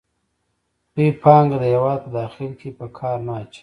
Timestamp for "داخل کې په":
2.19-2.85